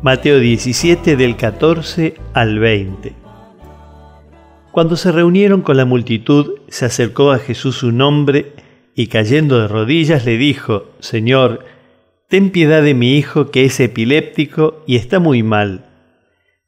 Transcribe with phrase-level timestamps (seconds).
[0.00, 3.14] Mateo 17 del 14 al 20.
[4.70, 8.52] Cuando se reunieron con la multitud, se acercó a Jesús un hombre
[8.94, 11.64] y cayendo de rodillas le dijo, Señor,
[12.28, 15.86] ten piedad de mi hijo que es epiléptico y está muy mal.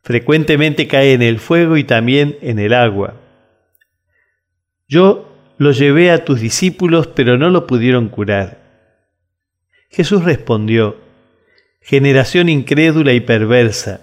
[0.02, 3.14] Frecuentemente cae en el fuego y también en el agua.
[4.88, 8.58] Yo lo llevé a tus discípulos, pero no lo pudieron curar.
[9.88, 10.96] Jesús respondió,
[11.80, 14.00] Generación incrédula y perversa,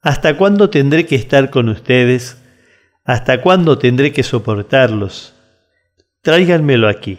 [0.00, 2.42] ¿hasta cuándo tendré que estar con ustedes?
[3.04, 5.34] ¿Hasta cuándo tendré que soportarlos?
[6.22, 7.18] Tráiganmelo aquí.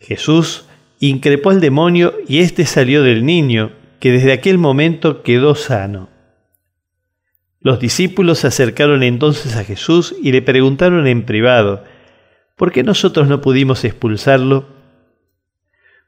[0.00, 0.66] Jesús
[1.00, 6.08] increpó al demonio y éste salió del niño, que desde aquel momento quedó sano.
[7.60, 11.82] Los discípulos se acercaron entonces a Jesús y le preguntaron en privado,
[12.56, 14.73] ¿por qué nosotros no pudimos expulsarlo?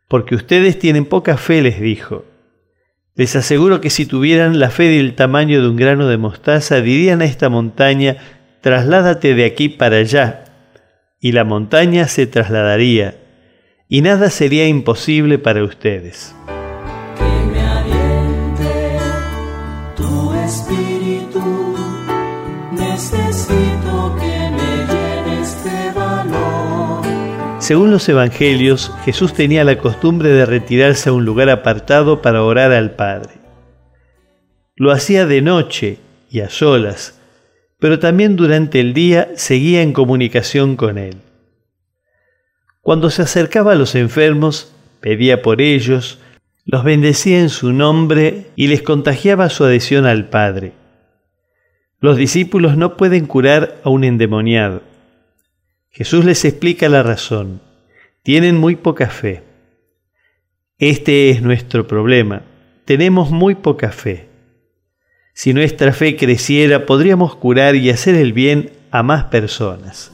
[0.08, 2.24] Porque ustedes tienen poca fe, les dijo.
[3.16, 7.22] Les aseguro que si tuvieran la fe del tamaño de un grano de mostaza, dirían
[7.22, 8.18] a esta montaña,
[8.60, 10.44] trasládate de aquí para allá,
[11.18, 13.16] y la montaña se trasladaría,
[13.88, 16.34] y nada sería imposible para ustedes.
[17.16, 17.64] Que me
[19.96, 21.74] tu espíritu,
[22.72, 23.25] necesito
[27.66, 32.70] Según los evangelios, Jesús tenía la costumbre de retirarse a un lugar apartado para orar
[32.70, 33.40] al Padre.
[34.76, 35.98] Lo hacía de noche
[36.30, 37.20] y a solas,
[37.80, 41.16] pero también durante el día seguía en comunicación con Él.
[42.82, 46.20] Cuando se acercaba a los enfermos, pedía por ellos,
[46.64, 50.72] los bendecía en su nombre y les contagiaba su adhesión al Padre.
[51.98, 54.82] Los discípulos no pueden curar a un endemoniado.
[55.96, 57.62] Jesús les explica la razón.
[58.22, 59.42] Tienen muy poca fe.
[60.78, 62.42] Este es nuestro problema.
[62.84, 64.28] Tenemos muy poca fe.
[65.32, 70.12] Si nuestra fe creciera, podríamos curar y hacer el bien a más personas.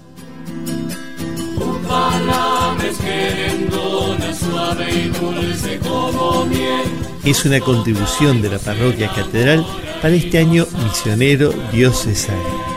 [7.24, 9.66] Es una contribución de la parroquia catedral
[10.00, 12.71] para este año misionero diocesano.